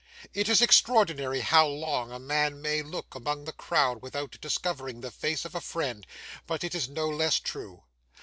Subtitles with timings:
[0.33, 5.11] It is extraordinary how long a man may look among the crowd without discovering the
[5.11, 6.07] face of a friend,
[6.47, 7.83] but it is no less true.